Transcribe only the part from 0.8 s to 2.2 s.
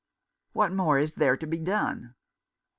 is there to be done